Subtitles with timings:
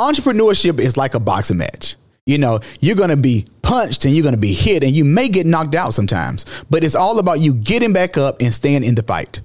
[0.00, 1.94] entrepreneurship is like a boxing match.
[2.24, 5.04] You know, you're going to be punched and you're going to be hit and you
[5.04, 8.82] may get knocked out sometimes, but it's all about you getting back up and staying
[8.82, 9.40] in the fight.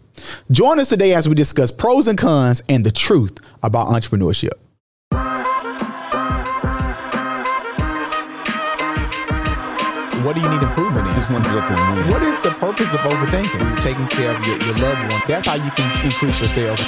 [0.49, 4.51] Join us today as we discuss pros and cons and the truth about entrepreneurship.
[10.23, 11.15] What do you need improvement in?
[11.15, 12.09] Just want to go through and win.
[12.09, 13.59] What is the purpose of overthinking?
[13.59, 15.21] You're taking care of your, your loved one.
[15.27, 16.79] That's how you can increase your sales.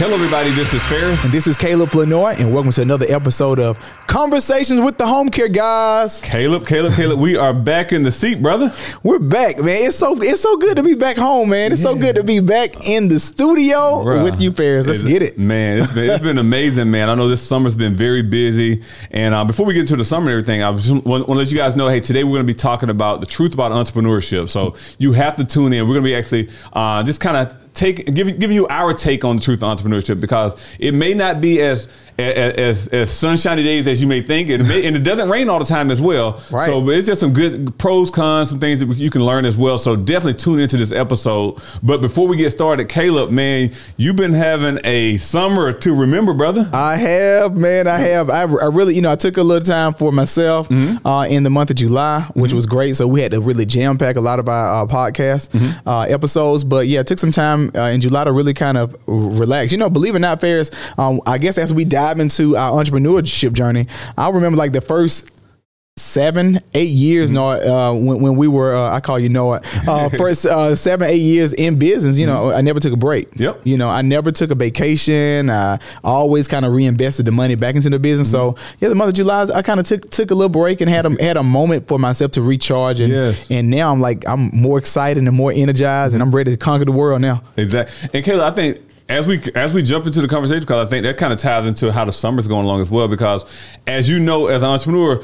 [0.00, 0.50] Hello, everybody.
[0.52, 1.24] This is Ferris.
[1.24, 5.28] And this is Caleb Lenoir, and welcome to another episode of Conversations with the Home
[5.28, 6.22] Care Guys.
[6.22, 7.18] Caleb, Caleb, Caleb.
[7.18, 8.74] We are back in the seat, brother.
[9.02, 9.76] We're back, man.
[9.82, 11.70] It's so it's so good to be back home, man.
[11.70, 11.90] It's yeah.
[11.90, 14.24] so good to be back in the studio Bruh.
[14.24, 14.86] with you, Ferris.
[14.86, 15.80] Let's it's, get it, man.
[15.80, 17.10] It's been, it's been amazing, man.
[17.10, 20.30] I know this summer's been very busy, and uh, before we get into the summer
[20.30, 22.46] and everything, I just want, want to let you guys know, hey, today we're going
[22.46, 24.48] to be talking about the truth about entrepreneurship.
[24.48, 25.86] So you have to tune in.
[25.86, 29.24] We're going to be actually uh, just kind of take give giving you our take
[29.24, 31.88] on the truth of entrepreneurship because it may not be as
[32.18, 34.48] as, as sunshiny days as you may think.
[34.48, 36.42] It may, and it doesn't rain all the time as well.
[36.50, 36.66] Right.
[36.66, 39.56] So but it's just some good pros, cons, some things that you can learn as
[39.56, 39.78] well.
[39.78, 41.58] So definitely tune into this episode.
[41.82, 46.68] But before we get started, Caleb, man, you've been having a summer to remember, brother.
[46.72, 47.86] I have, man.
[47.86, 48.30] I have.
[48.30, 51.06] I, I really, you know, I took a little time for myself mm-hmm.
[51.06, 52.56] uh, in the month of July, which mm-hmm.
[52.56, 52.96] was great.
[52.96, 55.88] So we had to really jam pack a lot of our uh, podcast mm-hmm.
[55.88, 56.64] uh, episodes.
[56.64, 59.72] But yeah, it took some time uh, in July to really kind of relax.
[59.72, 62.56] You know, believe it or not, Ferris, um, I guess as we dive dive into
[62.56, 65.30] our entrepreneurship journey, I remember like the first
[65.96, 67.30] seven, eight years.
[67.30, 67.34] Mm-hmm.
[67.34, 69.60] No, uh, when, when we were, uh, I call you Noah.
[69.86, 72.56] Uh, first uh, seven, eight years in business, you know, mm-hmm.
[72.56, 73.28] I never took a break.
[73.36, 73.60] Yep.
[73.64, 75.50] You know, I never took a vacation.
[75.50, 78.28] I always kind of reinvested the money back into the business.
[78.28, 78.56] Mm-hmm.
[78.56, 80.88] So yeah, the month of July, I kind of took took a little break and
[80.88, 83.00] had a had a moment for myself to recharge.
[83.00, 83.50] And yes.
[83.50, 86.86] and now I'm like I'm more excited and more energized, and I'm ready to conquer
[86.86, 87.42] the world now.
[87.56, 88.10] Exactly.
[88.14, 91.02] And Caleb, I think as we as we jump into the conversation, because I think
[91.02, 93.08] that kind of ties into how the summer's going along as well.
[93.08, 93.44] Because
[93.86, 95.20] as you know, as an entrepreneur,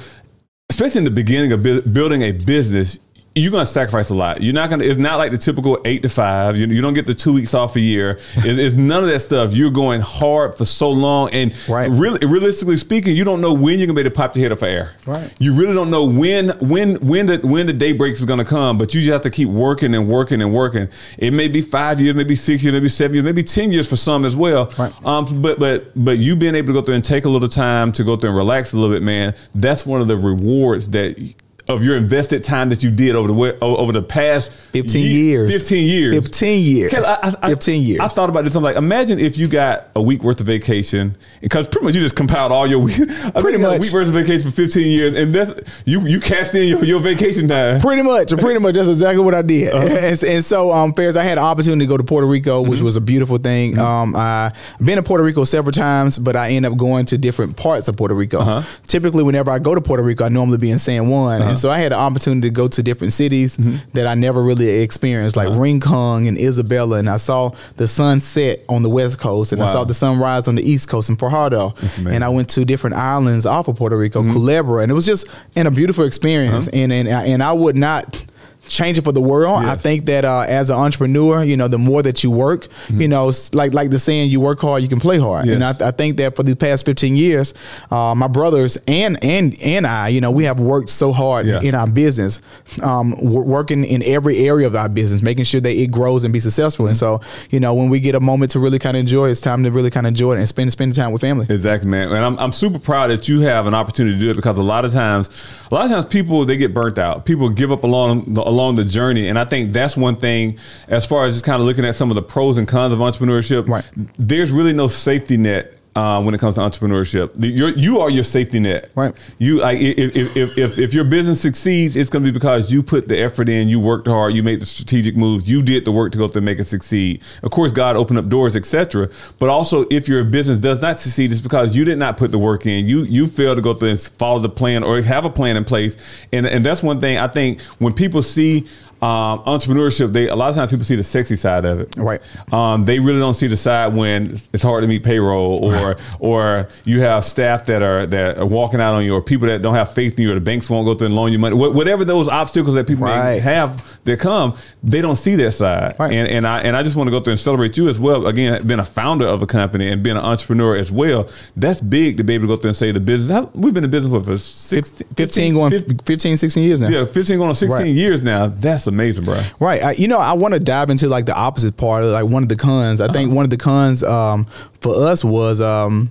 [0.70, 2.98] especially in the beginning of bu- building a business,
[3.36, 4.42] you're going to sacrifice a lot.
[4.42, 6.56] You're not going to, it's not like the typical eight to five.
[6.56, 8.18] You, you don't get the two weeks off a year.
[8.36, 9.52] It, it's none of that stuff.
[9.52, 11.28] You're going hard for so long.
[11.32, 11.90] And right.
[11.90, 14.44] really, realistically speaking, you don't know when you're going to be able to pop your
[14.44, 14.94] head up for air.
[15.04, 15.30] Right.
[15.38, 18.44] You really don't know when, when, when the, when the day breaks is going to
[18.44, 20.88] come, but you just have to keep working and working and working.
[21.18, 23.96] It may be five years, maybe six years, maybe seven years, maybe 10 years for
[23.96, 24.72] some as well.
[24.78, 24.92] Right.
[25.04, 27.92] Um, but, but, but you being able to go through and take a little time
[27.92, 31.34] to go through and relax a little bit, man, that's one of the rewards that
[31.68, 35.50] of your invested time that you did over the over the past 15 years.
[35.50, 36.14] 15 years.
[36.14, 36.94] 15 years.
[36.94, 38.00] I, I, 15 years.
[38.00, 38.54] I thought about this.
[38.54, 42.00] I'm like, imagine if you got a week worth of vacation because pretty much you
[42.00, 42.96] just compiled all your week.
[43.34, 43.78] pretty much.
[43.78, 45.14] a week worth of vacation for 15 years.
[45.14, 45.52] And that's,
[45.84, 47.80] you, you cast in your, your vacation time.
[47.80, 48.30] Pretty much.
[48.36, 48.74] Pretty much.
[48.74, 49.72] That's exactly what I did.
[49.72, 49.86] Uh-huh.
[50.06, 52.76] And, and, so, um, Ferris, I had an opportunity to go to Puerto Rico, which
[52.76, 52.84] mm-hmm.
[52.84, 53.72] was a beautiful thing.
[53.72, 53.80] Mm-hmm.
[53.80, 57.56] Um, I've been to Puerto Rico several times, but I end up going to different
[57.56, 58.40] parts of Puerto Rico.
[58.40, 58.62] Uh-huh.
[58.86, 61.42] Typically, whenever I go to Puerto Rico, I normally be in San Juan.
[61.42, 61.55] Uh-huh.
[61.56, 63.76] And so I had an opportunity to go to different cities mm-hmm.
[63.92, 65.56] that I never really experienced, like uh-huh.
[65.56, 69.66] And Isabela, and I saw the sunset on the west coast, and wow.
[69.66, 72.96] I saw the sunrise on the east coast in Fajardo, and I went to different
[72.96, 74.32] islands off of Puerto Rico, mm-hmm.
[74.32, 76.76] Culebra, and it was just and a beautiful experience, uh-huh.
[76.76, 78.24] and and and I would not
[78.68, 79.62] change it for the world.
[79.62, 79.70] Yes.
[79.70, 83.00] I think that uh, as an entrepreneur, you know, the more that you work, mm-hmm.
[83.00, 85.46] you know, like like the saying, you work hard, you can play hard.
[85.46, 85.54] Yes.
[85.54, 87.54] And I, I, think that for the past 15 years,
[87.90, 91.60] uh, my brothers and and and I, you know, we have worked so hard yeah.
[91.62, 92.40] in our business,
[92.82, 96.40] um, working in every area of our business, making sure that it grows and be
[96.40, 96.84] successful.
[96.84, 96.90] Mm-hmm.
[96.90, 99.40] And so, you know, when we get a moment to really kind of enjoy, it's
[99.40, 101.46] time to really kind of enjoy it and spend spend time with family.
[101.48, 102.12] Exactly, man.
[102.12, 104.62] And I'm I'm super proud that you have an opportunity to do it because a
[104.62, 105.28] lot of times,
[105.70, 107.24] a lot of times people they get burnt out.
[107.24, 109.28] People give up along the, along the journey.
[109.28, 110.58] And I think that's one thing
[110.88, 112.98] as far as just kind of looking at some of the pros and cons of
[112.98, 113.68] entrepreneurship.
[113.68, 113.84] Right.
[114.18, 117.30] There's really no safety net uh, when it comes to entrepreneurship.
[117.38, 118.90] You're, you are your safety net.
[118.94, 119.14] Right.
[119.38, 122.82] You like if, if, if, if your business succeeds, it's going to be because you
[122.82, 125.92] put the effort in, you worked hard, you made the strategic moves, you did the
[125.92, 127.22] work to go through and make it succeed.
[127.42, 129.08] Of course, God opened up doors, etc.
[129.38, 132.38] But also, if your business does not succeed, it's because you did not put the
[132.38, 132.86] work in.
[132.86, 135.64] You you failed to go through and follow the plan or have a plan in
[135.64, 135.96] place.
[136.32, 138.66] And and that's one thing I think when people see
[139.02, 141.94] um, entrepreneurship, they a lot of times people see the sexy side of it.
[141.98, 142.22] Right.
[142.52, 146.68] Um, they really don't see the side when it's hard to meet payroll, or or
[146.84, 149.74] you have staff that are that are walking out on you, or people that don't
[149.74, 151.54] have faith in you, or the banks won't go through and loan you money.
[151.54, 153.42] Wh- whatever those obstacles that people right.
[153.42, 155.94] have that come, they don't see that side.
[155.98, 156.12] Right.
[156.12, 158.26] And and I and I just want to go through and celebrate you as well.
[158.26, 162.16] Again, being a founder of a company and being an entrepreneur as well, that's big
[162.16, 163.36] to be able to go through and say the business.
[163.36, 166.88] How, we've been in business for, for 16, 15, 15, going 15, 16 years now.
[166.88, 167.86] Yeah, 15 going on 16 right.
[167.86, 168.46] years now.
[168.46, 169.42] That's That's amazing, bro.
[169.58, 169.82] Right.
[169.82, 172.42] I, you know, I want to dive into like the opposite part, of like one
[172.42, 173.00] of the cons.
[173.00, 174.46] I think one of the cons um,
[174.80, 175.60] for us was.
[175.60, 176.10] Um,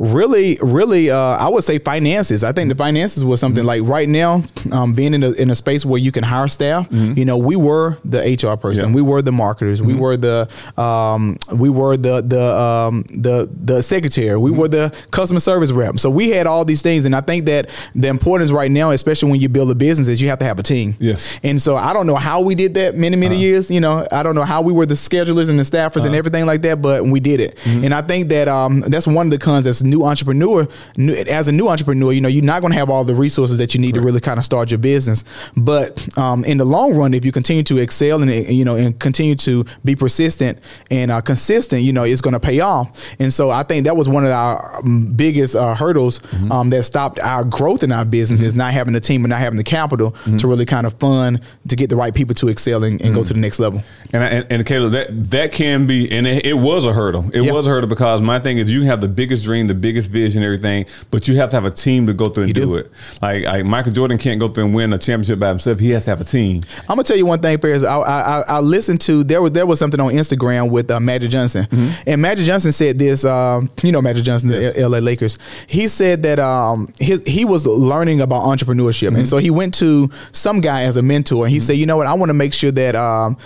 [0.00, 2.42] really, really, uh, I would say finances.
[2.42, 4.42] I think the finances was something like right now,
[4.72, 6.88] um, being in a, in a space where you can hire staff.
[6.90, 8.94] You know, we were the HR person, Yeah.
[8.94, 10.48] we were the marketers, we were the
[10.80, 15.98] um, we were the the um, the the secretary, we were the customer service rep.
[15.98, 19.30] So we had all these things, and I think that the importance right now, especially
[19.30, 20.96] when you build a business, is you have to have a team.
[20.98, 21.38] Yes.
[21.42, 23.70] And so I don't know how we did that many, many years.
[23.70, 26.46] You know, I don't know how we were the schedulers and the staffers and everything
[26.46, 27.58] like that, but we did it.
[27.66, 30.66] And I think that um, that's one of the cons a new entrepreneur.
[30.96, 33.58] New, as a new entrepreneur, you know, you're not going to have all the resources
[33.58, 35.24] that you need to really kind of start your business.
[35.56, 38.98] But um, in the long run, if you continue to excel and you know and
[38.98, 40.58] continue to be persistent
[40.90, 42.88] and uh, consistent, you know, it's going to pay off.
[43.18, 46.20] And so I think that was one of our um, biggest uh, hurdles
[46.50, 49.40] um, that stopped our growth in our business is not having the team and not
[49.40, 52.84] having the capital to really kind of fund to get the right people to excel
[52.84, 53.82] and, and go to the next level.
[54.12, 57.30] And, I, and and Caleb, that that can be, and it, it was a hurdle.
[57.32, 57.52] It Yeah.
[57.52, 60.10] was a hurdle because my thing is, you can have the biggest dream, the biggest
[60.10, 62.60] vision, everything, but you have to have a team to go through and do.
[62.62, 62.74] do.
[62.76, 62.90] it.
[63.22, 65.78] Like, like Michael Jordan can't go through and win a championship by himself.
[65.78, 66.62] He has to have a team.
[66.80, 67.82] I'm gonna tell you one thing, Ferris.
[67.84, 71.00] I, I, I- I listened to there was there was something on Instagram with uh,
[71.00, 71.66] Magic Johnson,
[72.06, 73.24] and Magic Johnson said this.
[73.24, 74.74] Um, you know Magic Johnson, Yes.
[74.74, 75.38] the L- LA Lakers.
[75.66, 80.10] He said that um, his he was learning about entrepreneurship, and so he went to
[80.32, 82.52] some guy as a mentor, and he said, you know what, I want to make
[82.52, 82.94] sure that.
[82.96, 83.36] Um,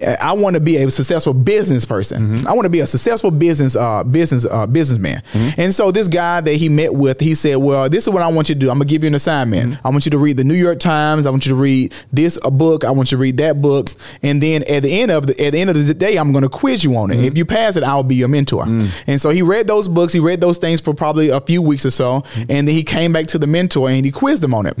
[0.00, 2.46] I want to be a successful business person.
[2.46, 5.22] I want to be a successful business uh, business uh, businessman.
[5.56, 8.28] And so this guy that he met with, he said, "Well, this is what I
[8.28, 8.70] want you to do.
[8.70, 9.76] I'm gonna give you an assignment.
[9.84, 11.26] I want you to read the New York Times.
[11.26, 12.84] I want you to read this uh, book.
[12.84, 13.90] I want you to read that book.
[14.22, 16.48] And then at the end of the at the end of the day, I'm gonna
[16.48, 17.18] quiz you on it.
[17.24, 18.66] If you pass it, I'll be your mentor."
[19.08, 20.12] And so he read those books.
[20.12, 23.12] He read those things for probably a few weeks or so, and then he came
[23.12, 24.76] back to the mentor and he quizzed him on it.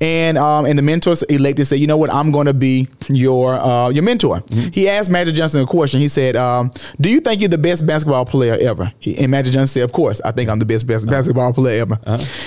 [0.00, 2.12] And um, and the mentor elected said, "You know what?
[2.14, 4.42] I'm gonna be your uh, your mentor."
[4.72, 6.00] He asked Magic Johnson a question.
[6.00, 6.70] He said, um,
[7.00, 9.92] "Do you think you're the best basketball player ever?" He, and Magic Johnson said, "Of
[9.92, 11.98] course, I think I'm the best, best basketball player ever."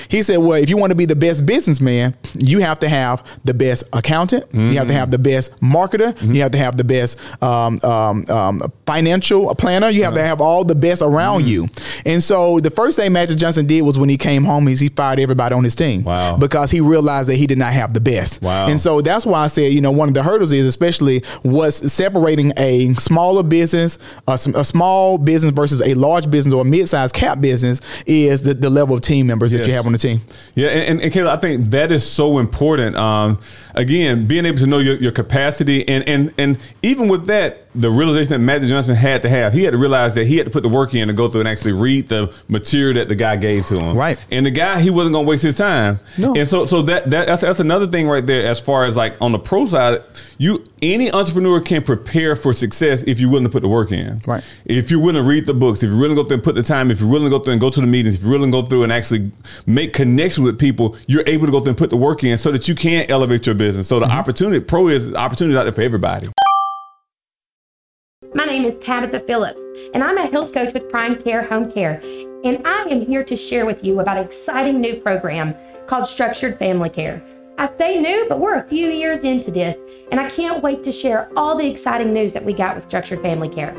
[0.09, 3.23] He said, "Well, if you want to be the best businessman, you have to have
[3.43, 4.45] the best accountant.
[4.53, 6.15] You have to have the best marketer.
[6.21, 9.89] You have to have the best um, um, um, financial planner.
[9.89, 11.67] You have to have all the best around you."
[12.05, 15.19] And so the first thing Magic Johnson did was when he came home, he fired
[15.19, 16.37] everybody on his team Wow.
[16.37, 18.41] because he realized that he did not have the best.
[18.41, 18.67] Wow.
[18.67, 21.91] And so that's why I said, you know, one of the hurdles is especially what's
[22.03, 23.97] separating a smaller business,
[24.27, 28.69] a small business versus a large business or a mid-sized cap business is the, the
[28.69, 30.19] level of team members that you have on the team.
[30.53, 32.97] Yeah, and, and, and Caleb, I think that is so important.
[32.97, 33.39] Um,
[33.73, 37.89] again, being able to know your, your capacity, and, and and even with that, the
[37.89, 40.51] realization that Magic Johnson had to have, he had to realize that he had to
[40.51, 43.35] put the work in to go through and actually read the material that the guy
[43.35, 43.97] gave to him.
[43.97, 44.17] Right.
[44.31, 45.99] And the guy, he wasn't going to waste his time.
[46.17, 46.35] No.
[46.35, 48.47] And so, so that, that that's, that's another thing right there.
[48.47, 50.01] As far as like on the pro side,
[50.37, 54.19] you any entrepreneur can prepare for success if you're willing to put the work in.
[54.27, 54.43] Right.
[54.65, 56.55] If you're willing to read the books, if you're willing to go through and put
[56.55, 58.31] the time, if you're willing to go through and go to the meetings, if you're
[58.31, 59.31] willing to go through and actually
[59.65, 62.51] make connections with people, you're able to go through and put the work in so
[62.51, 63.87] that you can elevate your business.
[63.87, 64.17] So the mm-hmm.
[64.17, 66.29] opportunity, pro is opportunity out there for everybody.
[68.31, 69.61] My name is Tabitha Phillips,
[69.93, 72.01] and I'm a health coach with Prime Care Home Care.
[72.43, 75.53] And I am here to share with you about an exciting new program
[75.85, 77.21] called Structured Family Care.
[77.59, 79.75] I say new, but we're a few years into this,
[80.09, 83.21] and I can't wait to share all the exciting news that we got with Structured
[83.21, 83.75] Family Care.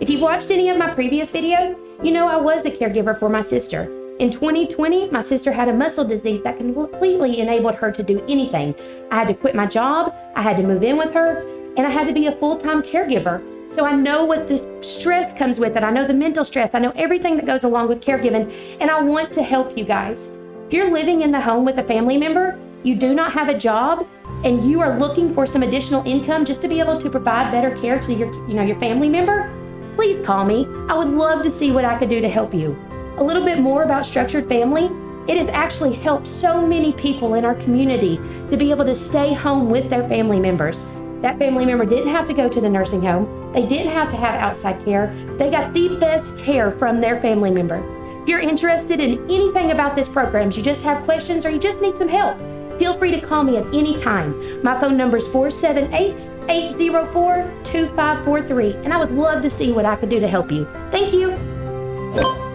[0.00, 3.28] If you've watched any of my previous videos, you know I was a caregiver for
[3.28, 3.90] my sister.
[4.20, 8.72] In 2020, my sister had a muscle disease that completely enabled her to do anything.
[9.10, 11.44] I had to quit my job, I had to move in with her,
[11.76, 13.42] and I had to be a full time caregiver.
[13.68, 15.82] So I know what the stress comes with it.
[15.82, 16.70] I know the mental stress.
[16.72, 20.30] I know everything that goes along with caregiving, and I want to help you guys.
[20.66, 23.58] If you're living in the home with a family member, you do not have a
[23.58, 24.06] job,
[24.44, 27.76] and you are looking for some additional income just to be able to provide better
[27.76, 29.52] care to your, you know, your family member,
[29.94, 30.66] please call me.
[30.88, 32.76] I would love to see what I could do to help you.
[33.18, 34.90] A little bit more about structured family.
[35.26, 39.34] It has actually helped so many people in our community to be able to stay
[39.34, 40.84] home with their family members.
[41.26, 43.52] That family member didn't have to go to the nursing home.
[43.52, 45.12] They didn't have to have outside care.
[45.38, 47.82] They got the best care from their family member.
[48.22, 51.82] If you're interested in anything about this program, you just have questions or you just
[51.82, 52.38] need some help,
[52.78, 54.62] feel free to call me at any time.
[54.62, 59.96] My phone number is 478 804 2543, and I would love to see what I
[59.96, 60.64] could do to help you.
[60.92, 62.45] Thank you.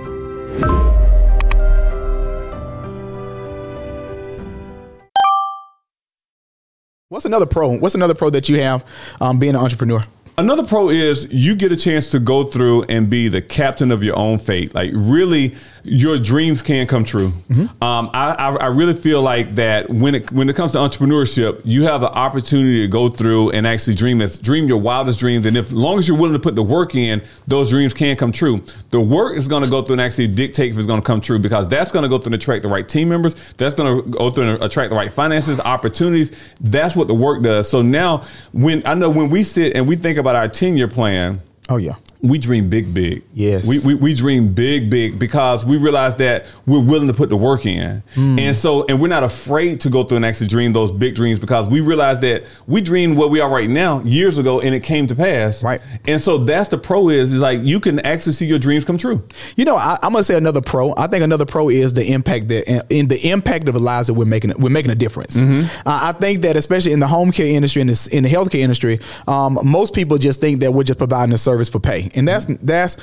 [7.22, 7.78] What's another pro?
[7.78, 8.84] What's another pro that you have
[9.20, 10.02] um, being an entrepreneur?
[10.42, 14.02] Another pro is you get a chance to go through and be the captain of
[14.02, 14.74] your own fate.
[14.74, 17.30] Like really, your dreams can come true.
[17.30, 17.84] Mm-hmm.
[17.84, 21.62] Um, I, I, I, really feel like that when it when it comes to entrepreneurship,
[21.64, 25.46] you have the opportunity to go through and actually dream as dream your wildest dreams.
[25.46, 28.16] And if as long as you're willing to put the work in, those dreams can
[28.16, 28.64] come true.
[28.92, 31.22] The work is going to go through and actually dictate if it's going to come
[31.22, 33.54] true because that's going to go through and attract the right team members.
[33.54, 36.32] That's going to go through and attract the right finances, opportunities.
[36.62, 37.70] That's what the work does.
[37.70, 40.88] So now, when I know when we sit and we think about our ten year
[40.88, 41.42] plan.
[41.70, 43.24] Oh yeah we dream big, big.
[43.34, 43.68] Yes.
[43.68, 47.38] We, we, we, dream big, big because we realize that we're willing to put the
[47.38, 48.04] work in.
[48.14, 48.40] Mm.
[48.40, 51.40] And so, and we're not afraid to go through and actually dream those big dreams
[51.40, 54.84] because we realize that we dreamed what we are right now years ago and it
[54.84, 55.64] came to pass.
[55.64, 55.82] Right.
[56.08, 59.00] And so that's the pro is, is like you can actually see your dreams come
[59.00, 59.26] true.
[59.56, 60.94] You know, I, am going to say another pro.
[60.98, 64.14] I think another pro is the impact that in the impact of the lives that
[64.14, 65.38] we're making, we're making a difference.
[65.38, 65.88] Mm-hmm.
[65.88, 69.00] Uh, I think that especially in the home care industry and in the healthcare industry,
[69.28, 72.46] um, most people just think that we're just providing a service for pay and that's
[72.46, 72.98] that's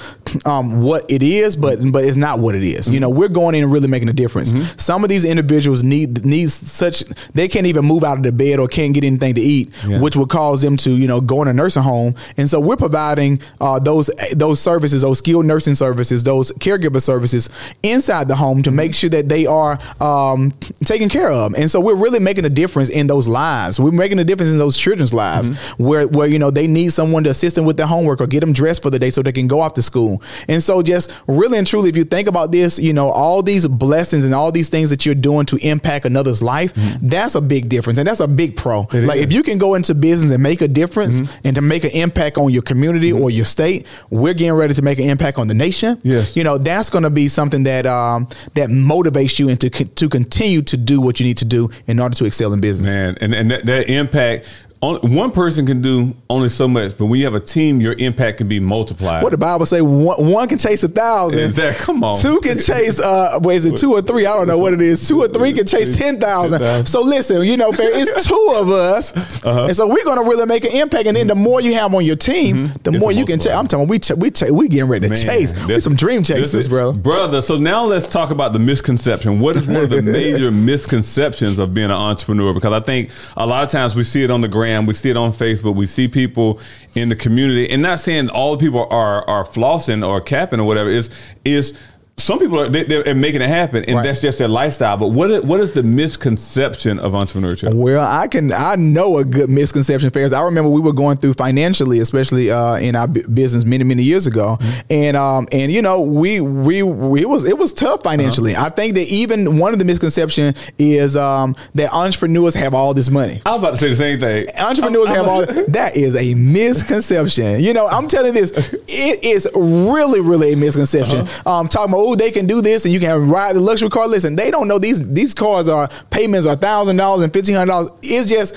[0.45, 2.87] um, what it is, but but it's not what it is.
[2.87, 2.95] Mm-hmm.
[2.95, 4.53] You know, we're going in and really making a difference.
[4.53, 4.79] Mm-hmm.
[4.79, 7.01] Some of these individuals need need such
[7.35, 10.01] they can't even move out of the bed or can't get anything to eat, yeah.
[10.01, 12.15] which would cause them to you know go in a nursing home.
[12.37, 17.49] And so we're providing uh, those those services, those skilled nursing services, those caregiver services
[17.83, 20.53] inside the home to make sure that they are um,
[20.85, 21.55] taken care of.
[21.55, 23.81] And so we're really making a difference in those lives.
[23.81, 25.85] We're making a difference in those children's lives mm-hmm.
[25.85, 28.41] where where you know they need someone to assist them with their homework or get
[28.41, 30.23] them dressed for the day so they can go off to school.
[30.49, 33.67] And so just really and truly, if you think about this, you know, all these
[33.67, 37.09] blessings and all these things that you're doing to impact another's life, mm-hmm.
[37.09, 37.99] that's a big difference.
[37.99, 38.83] And that's a big pro.
[38.93, 39.25] It like is.
[39.25, 41.47] if you can go into business and make a difference mm-hmm.
[41.47, 43.23] and to make an impact on your community mm-hmm.
[43.23, 46.01] or your state, we're getting ready to make an impact on the nation.
[46.03, 46.37] Yes.
[46.37, 50.09] You know, that's going to be something that um, that motivates you and to, to
[50.09, 52.87] continue to do what you need to do in order to excel in business.
[52.93, 54.47] Man, and, and that, that impact
[54.81, 57.95] only, one person can do only so much, but when you have a team, your
[57.95, 59.23] impact can be multiplied.
[59.23, 59.81] What the Bible say?
[59.81, 61.41] One, one can chase a thousand.
[61.41, 62.17] Is that come on?
[62.17, 63.01] Two can chase.
[63.01, 64.27] Uh, wait, is it two or three?
[64.27, 65.07] I don't know what it is.
[65.07, 66.87] Two or three can chase ten thousand.
[66.87, 69.65] So listen, you know, it's two of us, uh-huh.
[69.65, 71.09] and so we're going to really make an impact.
[71.09, 72.83] And then the more you have on your team, mm-hmm.
[72.83, 73.53] the it's more you can chase.
[73.53, 73.89] I'm talking.
[73.89, 75.67] We ch- we ch- we getting ready to Man, chase.
[75.67, 76.93] We some dream chasers, bro.
[76.93, 77.43] Brother.
[77.43, 79.41] So now let's talk about the misconception.
[79.41, 82.55] What is one of the major misconceptions of being an entrepreneur?
[82.55, 85.11] Because I think a lot of times we see it on the gram, we see
[85.11, 85.75] it on Facebook Facebook.
[85.75, 86.61] We see people
[86.95, 90.65] in the community, and not saying all the people are are flossing or capping or
[90.65, 90.91] whatever.
[90.91, 91.11] Is
[91.45, 91.75] is
[92.19, 94.03] some people are they, are making it happen, and right.
[94.03, 94.97] that's just their lifestyle.
[94.97, 97.73] But what is, what is the misconception of entrepreneurship?
[97.75, 100.11] Well, I can I know a good misconception.
[100.11, 100.33] Ferris.
[100.33, 104.27] I remember we were going through financially, especially uh, in our business many many years
[104.27, 104.81] ago, mm-hmm.
[104.91, 108.55] and um and you know we we, we it was it was tough financially.
[108.55, 108.67] Uh-huh.
[108.67, 113.11] I think that even one of the misconception is um that entrepreneurs have all this
[113.11, 113.41] money.
[113.47, 114.49] I was about to say the same thing.
[114.59, 117.61] Entrepreneurs I'm, I'm have all that is a misconception.
[117.61, 121.21] You know, I'm telling you this, it is really really a misconception.
[121.21, 121.51] Uh-huh.
[121.51, 124.07] Um, talking about oh, they can do this and you can ride the luxury car.
[124.07, 127.73] Listen, they don't know these these cars are payments are thousand dollars and fifteen hundred
[127.73, 127.91] dollars.
[128.03, 128.55] It's just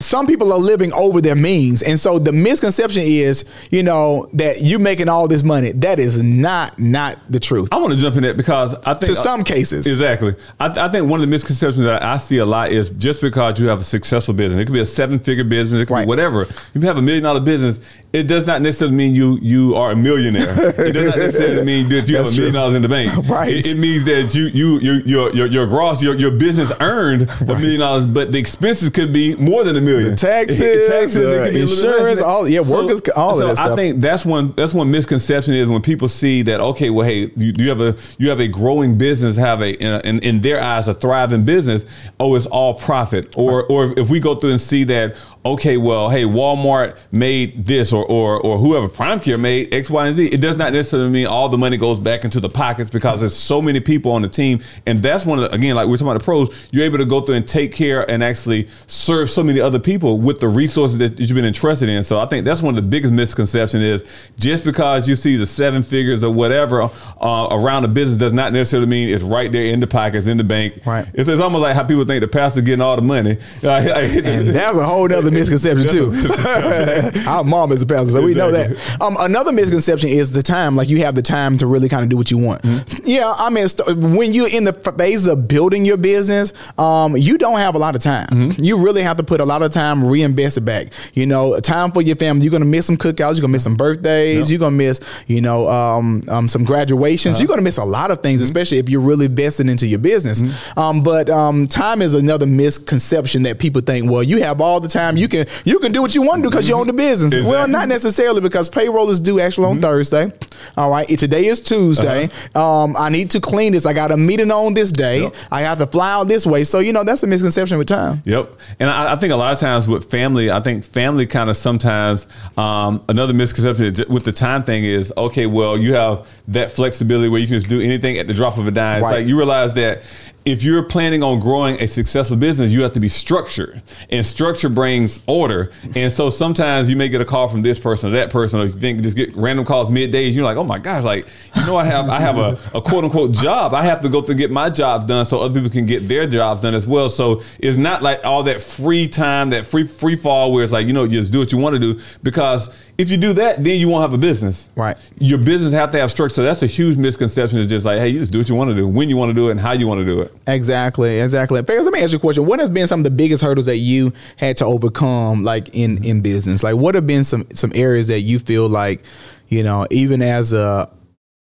[0.00, 1.82] some people are living over their means.
[1.82, 5.72] And so the misconception is, you know, that you making all this money.
[5.72, 7.68] That is not not the truth.
[7.72, 9.86] I want to jump in that because I think to some cases.
[9.86, 10.36] Exactly.
[10.60, 13.58] I, I, think one of the misconceptions that I see a lot is just because
[13.58, 16.04] you have a successful business, it could be a seven figure business, it could right.
[16.04, 16.42] be whatever.
[16.42, 17.80] If you have a million dollar business,
[18.12, 20.54] it does not necessarily mean you you are a millionaire.
[20.80, 23.12] it does not necessarily mean that you have a million dollars in the bank.
[23.28, 23.52] Right.
[23.52, 27.28] It, it, means that you you you your your, your gross your, your business earned
[27.42, 30.10] a million dollars, but the expenses could be more than a million.
[30.10, 33.72] The taxes, taxes, uh, insurance, all yeah, so, workers, all so of that stuff.
[33.72, 37.30] I think that's one that's one misconception is when people see that okay, well, hey,
[37.36, 40.88] you, you have a you have a growing business, have a in, in, their eyes
[40.88, 41.84] a thriving business.
[42.18, 43.70] Oh, it's all profit, or right.
[43.70, 48.28] or if we go through and see that okay, well, hey, Walmart made this or
[48.28, 50.26] or or whoever Prime Care made X, Y, and Z.
[50.26, 53.36] It does not necessarily mean all the money goes back into the pockets because there's
[53.36, 56.08] so many people on the team, and that's one of the, again, like we're talking
[56.08, 56.68] about the pros.
[56.70, 60.18] You're able to go through and take care and actually serve so many other people
[60.18, 62.02] with the resources that you've been entrusted in.
[62.02, 65.46] So I think that's one of the biggest misconceptions is just because you see the
[65.46, 69.64] seven figures or whatever uh, around the business does not necessarily mean it's right there
[69.64, 70.80] in the pockets in the bank.
[70.84, 71.06] Right.
[71.14, 73.38] It's, it's almost like how people think the pastor's getting all the money.
[73.62, 76.12] and that's a whole other misconception too.
[77.26, 78.24] Our mom is so exactly.
[78.26, 79.00] we know that.
[79.00, 80.76] Um, another misconception is the time.
[80.76, 82.62] Like you have the time to really kind of do what you want.
[82.62, 83.02] Mm-hmm.
[83.04, 83.66] Yeah, I mean,
[84.14, 87.94] when you're in the phase of building your business, um, you don't have a lot
[87.94, 88.28] of time.
[88.28, 88.62] Mm-hmm.
[88.62, 90.88] You really have to put a lot of time reinvest it back.
[91.14, 92.44] You know, time for your family.
[92.44, 93.34] You're gonna miss some cookouts.
[93.34, 94.50] You're gonna miss some birthdays.
[94.50, 97.34] You're gonna miss, you know, um, um, some graduations.
[97.34, 97.42] Uh-huh.
[97.42, 98.44] You're gonna miss a lot of things, mm-hmm.
[98.44, 100.42] especially if you're really vested into your business.
[100.42, 100.78] Mm-hmm.
[100.78, 104.10] Um, but um, time is another misconception that people think.
[104.10, 105.16] Well, you have all the time.
[105.16, 107.32] You can you can do what you want to do because you own the business.
[107.32, 107.50] Exactly.
[107.50, 109.82] Well, not necessarily because payroll is due actually on Mm-hmm.
[109.82, 110.32] Thursday.
[110.76, 112.28] All right, today is Tuesday.
[112.54, 113.86] Um, I need to clean this.
[113.86, 115.20] I got a meeting on this day.
[115.20, 115.30] Uh-huh.
[115.34, 115.52] Yep.
[115.52, 116.64] I have to fly out this way.
[116.64, 118.22] So you know that's a misconception with time.
[118.24, 118.54] Yep.
[118.80, 121.56] And I, I think a lot of times with family, I think family kind of
[121.56, 127.28] sometimes um, another misconception with the time thing is okay, well, you have that flexibility
[127.28, 128.98] where you can just do anything at the drop of a dime.
[128.98, 129.18] It's Right.
[129.18, 130.02] like you realize that
[130.48, 134.68] if you're planning on growing a successful business, you have to be structured, and structure
[134.68, 135.70] brings order.
[135.94, 138.64] And so sometimes you may get a call from this person or that person, or
[138.64, 140.32] you think just get random calls middays.
[140.32, 143.04] You're like, oh my gosh, like you know, I have I have a, a quote
[143.04, 143.74] unquote job.
[143.74, 146.26] I have to go to get my jobs done so other people can get their
[146.26, 147.10] jobs done as well.
[147.10, 150.86] So it's not like all that free time, that free free fall where it's like
[150.86, 153.62] you know you just do what you want to do because if you do that,
[153.62, 154.68] then you won't have a business.
[154.74, 154.96] Right.
[155.20, 156.34] Your business have to have structure.
[156.34, 157.60] So that's a huge misconception.
[157.60, 159.30] It's just like, hey, you just do what you want to do, when you want
[159.30, 160.34] to do it, and how you want to do it.
[160.48, 161.62] Exactly, exactly.
[161.62, 162.44] Ferris, let me ask you a question.
[162.44, 166.04] What has been some of the biggest hurdles that you had to overcome, like in
[166.04, 166.64] in business?
[166.64, 169.02] Like, what have been some some areas that you feel like,
[169.46, 170.90] you know, even as a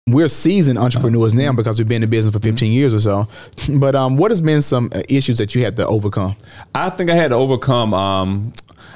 [0.07, 3.27] we're seasoned entrepreneurs now because we've been in business for 15 years or so.
[3.79, 6.35] But um, what has been some uh, issues that you had to overcome?
[6.75, 7.93] I think I had to overcome.
[7.93, 8.53] Um,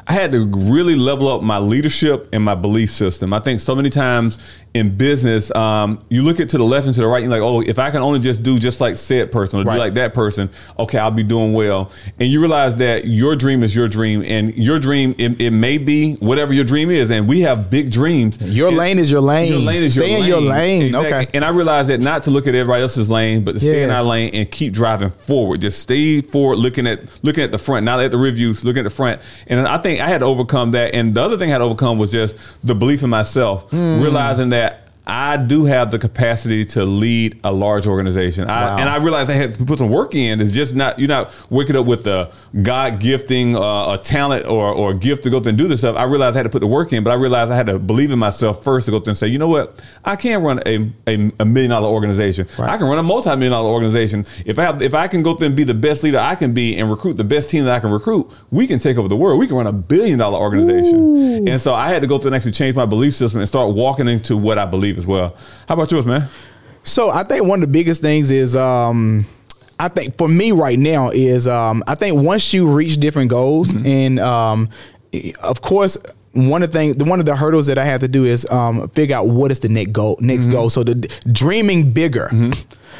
[0.09, 3.31] I had to really level up my leadership and my belief system.
[3.31, 4.39] I think so many times
[4.75, 7.41] in business, um, you look at to the left and to the right, and you're
[7.41, 9.73] like, oh, if I can only just do just like said person or Right.
[9.73, 11.89] do like that person, okay, I'll be doing well.
[12.19, 15.79] And you realize that your dream is your dream, and your dream it, it may
[15.79, 17.09] be whatever your dream is.
[17.09, 18.37] And we have big dreams.
[18.41, 19.51] Your It- lane is your lane.
[19.51, 20.29] Your lane is Stay your in lane.
[20.29, 20.81] your lane.
[20.87, 21.13] Exactly.
[21.13, 21.27] Okay.
[21.33, 23.89] And I realized that not to look at everybody else's lane, but to stay in
[23.89, 25.61] our lane and keep driving forward.
[25.61, 28.83] Just stay forward, looking at looking at the front, not at the reviews, looking at
[28.83, 29.19] the front.
[29.47, 30.93] And I think I had to overcome that.
[30.93, 33.99] And the other thing I had to overcome was just the belief in myself, Hmm.
[34.01, 34.59] realizing that.
[35.09, 38.77] I do have the capacity to lead a large organization, I, Wow.
[38.77, 40.39] and I realized I had to put some work in.
[40.39, 42.29] It's just not you're not waking up with the
[42.61, 45.79] God gifting, uh, a talent or or a gift to go through and do this
[45.79, 45.95] stuff.
[45.95, 47.79] I realized I had to put the work in, but I realized I had to
[47.79, 50.59] believe in myself first to go through and say, you know what, I can't run
[50.65, 52.47] a, a, a million dollar organization.
[52.59, 54.25] I can run a multi million dollar organization.
[54.45, 56.53] If I have, if I can go through and be the best leader I can
[56.53, 59.15] be and recruit the best team that I can recruit, we can take over the
[59.17, 59.39] world.
[59.39, 61.47] We can run a billion dollar organization.
[61.47, 63.73] And so I had to go through and actually change my belief system and start
[63.73, 65.35] walking into what I believe as well.
[65.67, 66.27] How about yours, man?
[66.83, 69.25] So I think one of the biggest things is um
[69.79, 73.73] I think for me right now is um I think once you reach different goals
[73.73, 74.69] and um
[75.41, 75.97] of course
[76.33, 78.87] one of the things, one of the hurdles that I have to do is um,
[78.89, 80.15] figure out what is the next goal.
[80.21, 80.69] Next goal.
[80.69, 80.93] So the
[81.31, 82.29] dreaming bigger,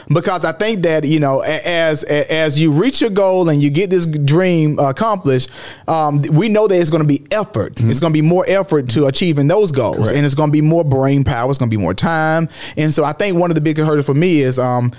[0.07, 3.89] because I think that you know as as you reach your goal and you get
[3.89, 5.49] this dream accomplished,
[5.87, 7.79] um, we know that it's going to be effort.
[7.81, 10.13] It's going to be more effort to achieving those goals, Correct.
[10.13, 11.49] and it's going to be more brain power.
[11.49, 14.05] It's going to be more time, and so I think one of the biggest hurdles
[14.05, 14.91] for me is um,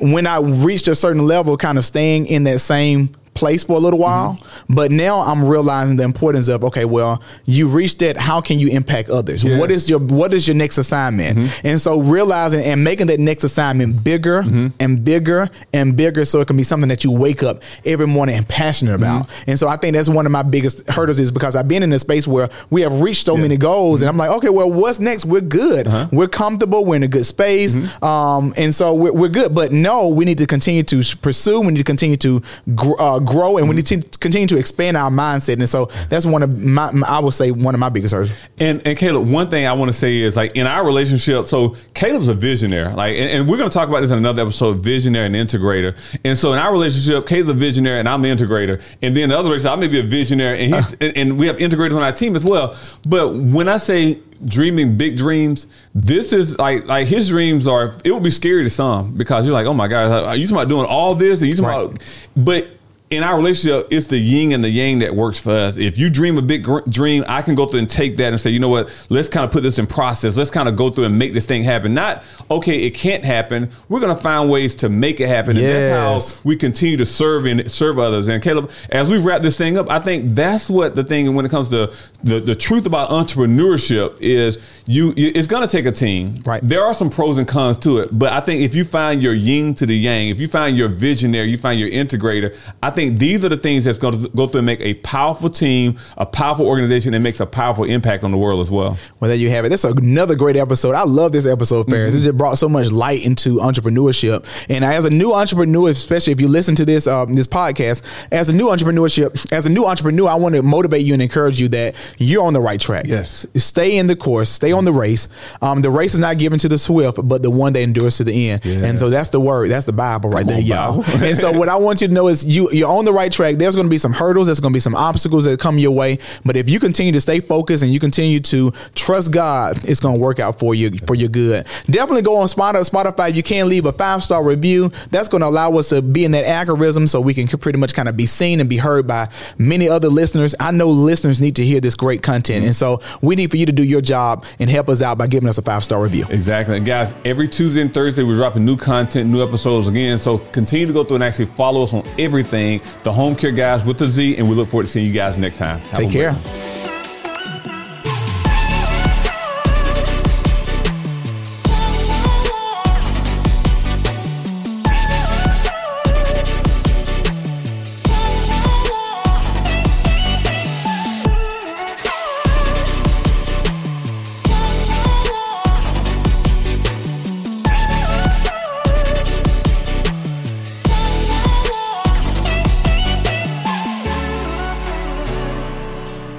[0.00, 3.78] when I reached a certain level, kind of staying in that same place for a
[3.78, 4.36] little mm-hmm.
[4.36, 4.46] while.
[4.68, 8.16] But now I'm realizing the importance of okay, well, you reached that.
[8.16, 9.44] How can you impact others?
[9.44, 9.58] Yes.
[9.58, 11.38] What is your what is your next assignment?
[11.38, 11.66] Mm-hmm.
[11.66, 14.68] And so realizing and making that next assignment bigger mm-hmm.
[14.80, 18.36] and bigger and bigger, so it can be something that you wake up every morning
[18.36, 19.28] and passionate about.
[19.46, 21.92] And so I think that's one of my biggest hurdles is because I've been in
[21.92, 24.98] a space where we have reached so many goals, and I'm like, okay, well, what's
[24.98, 25.24] next?
[25.24, 25.86] We're good.
[25.86, 26.08] Uh-huh.
[26.10, 26.84] We're comfortable.
[26.84, 27.76] We're in a good space.
[28.02, 29.54] Um, and so we're, we're good.
[29.54, 31.60] But no, we need to continue to pursue.
[31.60, 32.42] We need to continue to
[32.74, 35.54] gr- uh, grow, and we need to continue to expand our mindset.
[35.54, 38.32] And so that's one of my, my- I would say, one of my biggest hurdles.
[38.58, 41.76] And and Caleb, one thing I want to say is like in our relationship, so
[41.94, 44.82] Caleb's a visionary, like, and, and we're going to talk about this in another episode,
[44.82, 45.96] visionary and integrator.
[46.24, 48.82] And so in our relationship, Caleb's a visionary and I'm the integrator.
[49.02, 50.96] And then the other relationship, I may be a visionary, and he's uh.
[51.00, 52.76] and, and we have integrators on our team as well.
[53.06, 57.94] But when I say dreaming big dreams, this is like like his dreams are.
[58.04, 60.56] It would be scary to some because you're like, oh my god, are you talking
[60.58, 61.40] about doing all this?
[61.40, 61.84] And you talking Right.
[61.86, 62.02] about,
[62.36, 62.68] but
[63.10, 65.76] in our relationship, it's the yin and the yang that works for us.
[65.78, 68.40] If you dream a big gr- dream, I can go through and take that and
[68.40, 70.36] say, you know what, let's kind of put this in process.
[70.36, 71.94] Let's kind of go through and make this thing happen.
[71.94, 73.70] Not, okay, it can't happen.
[73.88, 75.52] We're going to find ways to make it happen.
[75.52, 76.32] And Yes.
[76.32, 78.28] that's how we continue to serve and serve others.
[78.28, 81.46] And Caleb, as we wrap this thing up, I think that's what the thing when
[81.46, 81.90] it comes to
[82.22, 86.42] the, the truth about entrepreneurship is you, you it's going to take a team.
[86.44, 86.60] Right.
[86.62, 89.34] There are some pros and cons to it, but I think if you find your
[89.34, 92.97] yin to the yang, if you find your visionary, you find your integrator, I think
[93.06, 96.26] these are the things that's going to go through and make a powerful team, a
[96.26, 98.98] powerful organization that makes a powerful impact on the world as well.
[99.20, 99.68] Well, there you have it.
[99.68, 100.94] That's another great episode.
[100.94, 102.14] I love this episode, Ferris.
[102.14, 102.20] Mm-hmm.
[102.20, 104.44] It just brought so much light into entrepreneurship.
[104.68, 108.48] And as a new entrepreneur, especially if you listen to this um, this podcast, as
[108.48, 111.68] a new entrepreneurship, as a new entrepreneur, I want to motivate you and encourage you
[111.68, 113.06] that you're on the right track.
[113.06, 113.46] Yes.
[113.56, 114.50] Stay in the course.
[114.50, 115.28] Stay on the race.
[115.62, 118.24] Um, the race is not given to the swift, but the one that endures to
[118.24, 118.64] the end.
[118.64, 118.84] Yes.
[118.84, 119.70] And so that's the word.
[119.70, 121.22] That's the Bible right Come there, on, y'all.
[121.22, 123.30] And so what I want you to know is you you're you're on the right
[123.30, 123.56] track.
[123.56, 124.46] There's going to be some hurdles.
[124.46, 126.18] There's going to be some obstacles that come your way.
[126.44, 130.16] But if you continue to stay focused and you continue to trust God, it's going
[130.16, 131.66] to work out for you for your good.
[131.86, 133.34] Definitely go on Spotify.
[133.34, 136.32] You can leave a five star review, that's going to allow us to be in
[136.32, 139.28] that algorithm so we can pretty much kind of be seen and be heard by
[139.58, 140.54] many other listeners.
[140.58, 142.64] I know listeners need to hear this great content.
[142.64, 145.26] And so we need for you to do your job and help us out by
[145.26, 146.26] giving us a five star review.
[146.30, 146.76] Exactly.
[146.76, 150.18] And guys, every Tuesday and Thursday, we're dropping new content, new episodes again.
[150.18, 152.77] So continue to go through and actually follow us on everything.
[153.02, 154.36] The Home Care Guys with the Z.
[154.36, 155.78] And we look forward to seeing you guys next time.
[155.78, 156.32] Have Take care.